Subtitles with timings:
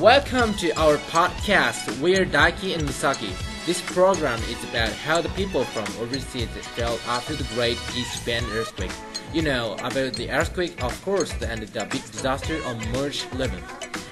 [0.00, 2.00] Welcome to our podcast.
[2.00, 3.30] We're Daiki and Misaki.
[3.64, 8.42] This program is about how the people from overseas felt after the Great East Japan
[8.50, 8.90] earthquake.
[9.32, 13.62] You know about the earthquake, of course, and the big disaster on March 11th.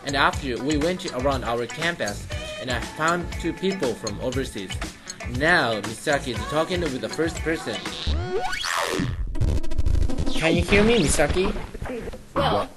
[0.07, 2.29] And after we went around our campus,
[2.61, 4.71] and I found two people from overseas.
[5.31, 7.75] Now Misaki is talking with the first person.
[10.33, 11.53] Can you hear me, Misaki?
[12.37, 12.69] Well,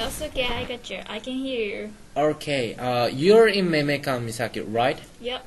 [0.00, 1.00] yes, okay, I got you.
[1.08, 1.82] I can hear you.
[2.16, 4.98] Okay, uh, you're in Memekan, Misaki, right?
[5.20, 5.44] Yep.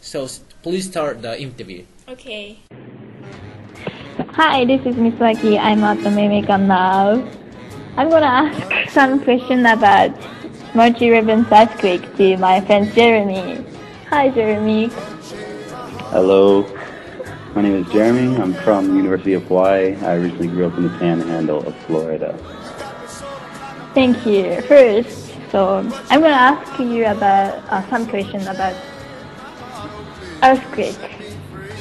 [0.00, 1.84] So s- please start the interview.
[2.08, 2.58] Okay.
[4.34, 5.54] Hi, this is Misaki.
[5.58, 7.22] I'm at the Mimikan now.
[7.96, 10.10] I'm gonna ask some question about
[10.74, 13.62] March 11th earthquake to my friend Jeremy.
[14.10, 14.90] Hi, Jeremy.
[16.10, 16.66] Hello,
[17.54, 18.34] my name is Jeremy.
[18.36, 19.94] I'm from University of Hawaii.
[20.02, 22.34] I recently grew up in the Panhandle of Florida.
[23.94, 24.62] Thank you.
[24.62, 25.78] First, so
[26.10, 28.76] I'm gonna ask you about uh, some question about
[30.44, 30.94] earthquake.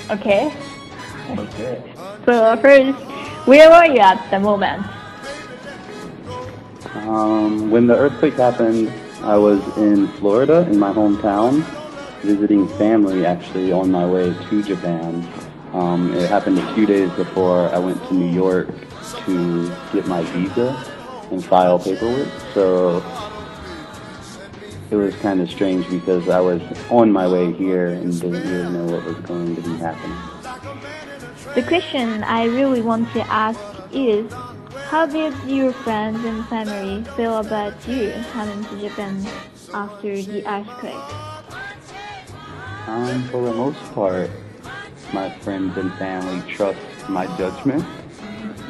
[0.09, 0.51] Okay.
[1.37, 1.93] Okay.
[2.25, 2.97] So first,
[3.45, 4.87] where were you at the moment?
[7.05, 11.61] Um, when the earthquake happened, I was in Florida, in my hometown,
[12.23, 15.27] visiting family actually on my way to Japan.
[15.73, 18.67] Um, it happened a few days before I went to New York
[19.25, 20.73] to get my visa
[21.31, 22.27] and file paperwork.
[22.53, 23.03] So
[24.91, 28.71] it was kind of strange because I was on my way here and didn't really
[28.71, 30.17] know what was going to be happening.
[31.55, 33.59] The question I really want to ask
[33.91, 34.31] is,
[34.87, 39.25] how did your friends and family feel about you coming to Japan
[39.73, 40.93] after the earthquake?
[42.87, 44.31] Um, for the most part,
[45.13, 47.85] my friends and family trust my judgment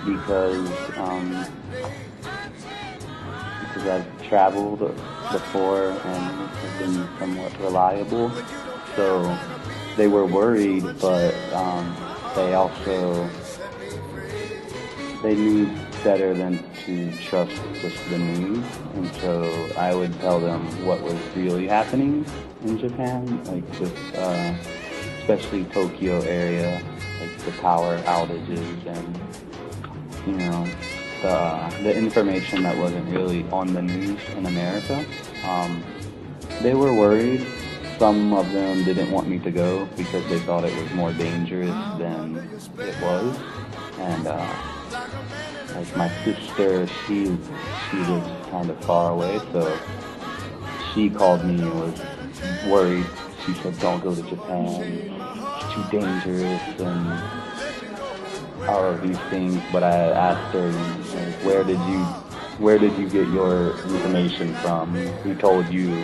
[0.05, 1.45] because um,
[3.79, 4.79] because I've traveled
[5.31, 8.31] before and have been somewhat reliable.
[8.95, 9.37] So
[9.95, 11.95] they were worried, but um,
[12.35, 13.29] they also
[15.23, 15.69] they knew
[16.03, 18.65] better than to trust just the news,
[18.95, 22.25] and so I would tell them what was really happening
[22.63, 24.55] in Japan, like with uh,
[25.19, 26.81] especially Tokyo area,
[27.19, 29.19] like the power outages and
[30.25, 30.67] you know
[31.21, 35.05] the the information that wasn't really on the news in America.
[35.45, 35.83] Um,
[36.61, 37.45] they were worried.
[37.97, 41.75] Some of them didn't want me to go because they thought it was more dangerous
[41.97, 42.37] than
[42.79, 43.37] it was,
[43.97, 44.27] and.
[44.27, 44.75] Uh,
[45.75, 47.25] like my sister, she
[47.89, 49.79] she lives kind of far away, so
[50.93, 52.01] she called me and was
[52.67, 53.05] worried.
[53.45, 54.81] She said, "Don't go to Japan.
[54.81, 57.21] It's too dangerous and
[58.67, 60.71] all of these things." But I asked her,
[61.43, 61.99] "Where did you
[62.59, 64.93] where did you get your information from?
[65.23, 66.03] Who told you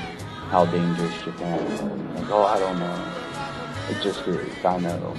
[0.50, 2.98] how dangerous Japan is?" Like, "Oh, I don't know.
[3.90, 4.66] It just is.
[4.66, 5.14] I know." No,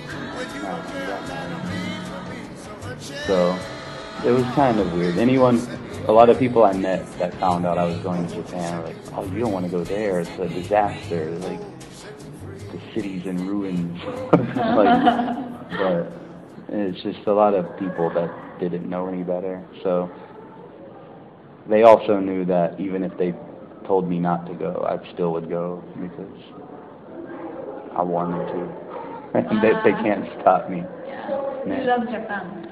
[0.55, 0.61] you
[1.07, 1.77] don't know.
[3.27, 3.59] So
[4.25, 5.19] it was kind of weird.
[5.19, 5.61] Anyone,
[6.09, 8.87] a lot of people I met that found out I was going to Japan were
[8.87, 10.21] like, "Oh, you don't want to go there.
[10.21, 11.31] It's a disaster.
[11.41, 11.61] Like
[12.73, 14.01] the city's in ruins."
[14.33, 16.13] like, but
[16.69, 19.65] it's just a lot of people that didn't know any better.
[19.83, 20.11] So
[21.69, 23.35] they also knew that even if they
[23.87, 26.43] told me not to go, I still would go because
[27.97, 28.87] I wanted to.
[29.37, 30.41] And they, they can't uh-huh.
[30.41, 30.79] stop me.
[30.79, 30.85] You
[31.67, 31.85] Yeah.
[31.85, 32.67] love Japan.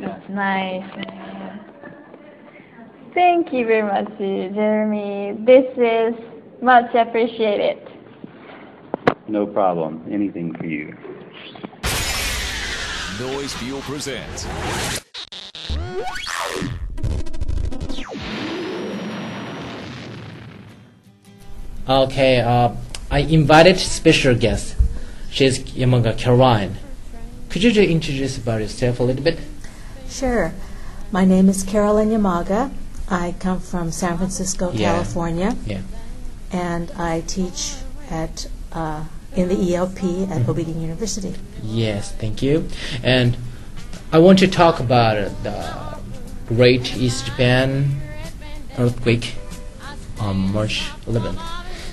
[0.00, 0.84] That's nice.
[3.12, 5.36] Thank you very much, Jeremy.
[5.44, 6.14] This is
[6.62, 7.78] much appreciated.
[9.28, 10.06] No problem.
[10.10, 10.96] Anything for you.
[13.18, 14.46] Noise Fuel presents.
[21.88, 22.72] Okay, uh,
[23.10, 24.76] I invited special guest.
[25.30, 26.76] She's Yamaga Caroline.
[27.48, 29.38] Could you just introduce about yourself a little bit?
[30.08, 30.52] Sure.
[31.10, 32.70] My name is Carolyn Yamaga.
[33.10, 34.92] I come from San Francisco, Yeah.
[34.92, 35.80] California, Yeah.
[36.52, 37.76] and I teach
[38.10, 39.04] at uh,
[39.36, 41.34] in the ELP at Bowdoin University.
[41.62, 42.68] Yes, thank you.
[43.02, 43.36] And
[44.12, 45.98] I want to talk about uh, the
[46.54, 48.00] Great East Japan
[48.78, 49.34] earthquake
[50.20, 51.40] on March 11th.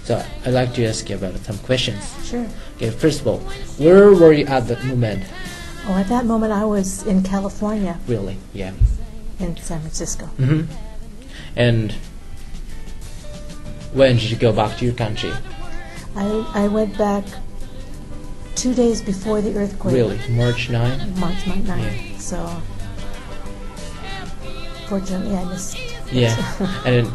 [0.06, 2.04] So I'd like to ask you about some questions.
[2.26, 2.48] Sure.
[2.78, 3.40] Okay, first of all,
[3.78, 5.24] where were you at that moment?
[5.88, 8.38] Oh, at that moment, I was in California, Really?
[8.54, 8.74] Yeah.
[9.40, 10.26] in San Francisco.
[10.38, 10.62] hmm
[11.56, 11.94] And
[13.94, 15.32] when did you go back to your country?
[16.16, 17.26] I, I went back
[18.56, 19.94] two days before the earthquake.
[19.94, 20.20] Really?
[20.30, 21.20] March 9?
[21.20, 21.68] March 9th.
[21.68, 22.18] Yeah.
[22.18, 22.62] So
[24.88, 25.78] Fortunately, I missed.
[26.12, 26.36] Yeah.
[26.86, 27.12] and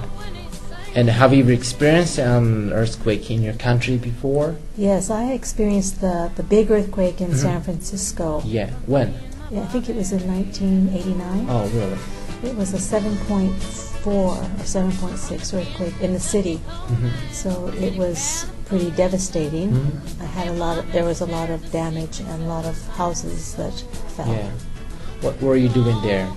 [0.96, 4.56] and have you experienced an earthquake in your country before?
[4.76, 8.42] Yes, I experienced the, the big earthquake in San Francisco.
[8.44, 8.70] Yeah.
[8.86, 9.14] When?
[9.52, 11.46] Yeah, I think it was in 1989.
[11.48, 11.98] Oh, really?
[12.42, 16.56] It was a 7.4 or 7.6 earthquake in the city.
[16.56, 17.32] Mm-hmm.
[17.32, 19.72] So it was pretty devastating.
[19.72, 20.22] Mm-hmm.
[20.22, 22.78] I had a lot of, there was a lot of damage and a lot of
[22.96, 23.74] houses that
[24.14, 24.28] fell.
[24.28, 24.48] Yeah.
[25.22, 26.30] What were you doing there?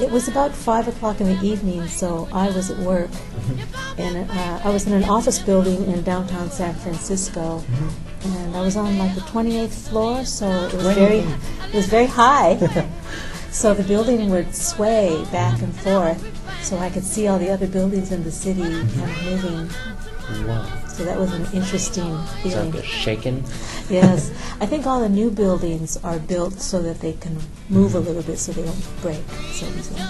[0.00, 3.10] It was about 5 o'clock in the evening, so I was at work.
[3.10, 4.00] Mm-hmm.
[4.00, 7.58] And uh, I was in an office building in downtown San Francisco.
[7.58, 8.32] Mm-hmm.
[8.32, 12.06] And I was on like the 28th floor, so it was very, it was very
[12.06, 12.56] high.
[13.52, 16.18] so the building would sway back and forth,
[16.64, 20.48] so I could see all the other buildings in the city kind of moving.
[20.48, 20.81] Wow.
[20.92, 22.74] So that was an interesting feeling.
[22.76, 23.44] a shaking.
[23.88, 24.30] Yes,
[24.60, 27.38] I think all the new buildings are built so that they can
[27.70, 29.22] move a little bit, so they don't break
[29.52, 30.02] so easily.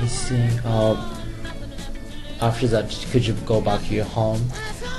[0.00, 0.58] I see.
[0.66, 1.14] Um,
[2.40, 4.42] after that, could you go back to your home?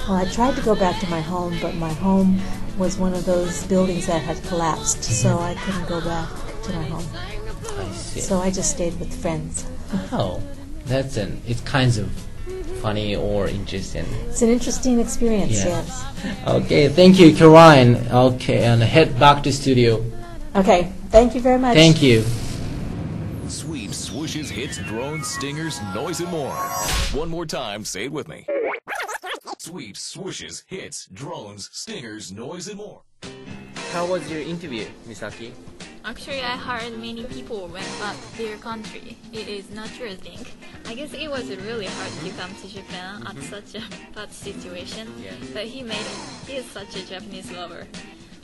[0.07, 2.39] Well, I tried to go back to my home, but my home
[2.77, 6.29] was one of those buildings that had collapsed, so I couldn't go back
[6.63, 7.05] to my home.
[7.77, 8.21] I see.
[8.21, 9.65] So I just stayed with friends.
[10.13, 10.41] oh,
[10.85, 11.41] that's an.
[11.45, 12.09] It's kind of
[12.81, 14.05] funny or interesting.
[14.29, 15.83] It's an interesting experience, Yeah.
[15.83, 16.05] yes.
[16.47, 17.95] Okay, thank you, Caroline.
[18.11, 20.03] Okay, and head back to studio.
[20.55, 21.75] Okay, thank you very much.
[21.75, 22.23] Thank you.
[23.47, 26.53] Sweep swooshes, hits, drones, stingers, noise, and more.
[27.13, 28.45] One more time, say it with me.
[29.57, 33.01] Sweep swooshes, hits, drones, stingers, noise, and more.
[33.91, 35.51] How was your interview, Misaki?
[36.05, 39.17] Actually, I heard many people went back to their country.
[39.33, 40.39] It is natural thing.
[40.85, 43.41] I guess it was really hard to come to Japan at mm-hmm.
[43.41, 43.83] such a
[44.15, 45.11] bad situation.
[45.21, 45.33] Yeah.
[45.53, 46.47] But he made it.
[46.47, 47.85] He is such a Japanese lover.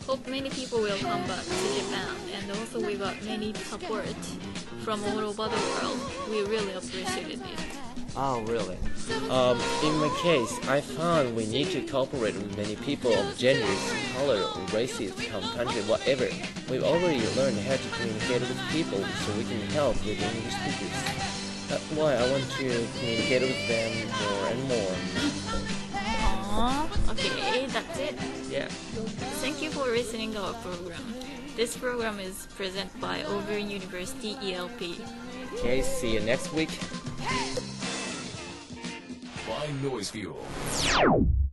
[0.06, 2.16] Hope many people will come back to Japan.
[2.36, 4.16] And also we got many support
[4.84, 6.00] from all over the world.
[6.30, 7.85] We really appreciated it.
[8.18, 8.78] Oh, really?
[9.30, 13.94] Um, in my case, I found we need to cooperate with many people of genders,
[14.14, 16.30] color, or races, country, whatever.
[16.70, 21.36] We've already learned how to communicate with people so we can help with English speakers.
[21.68, 24.96] That's why I want to communicate with them more and more.
[26.56, 27.12] Aww.
[27.12, 28.16] Okay, that's it.
[28.50, 28.68] Yeah.
[29.42, 31.04] Thank you for listening our program.
[31.58, 35.00] This program is presented by Auburn University ELP.
[35.56, 36.70] Okay, see you next week.
[39.74, 41.45] Noise Fuel.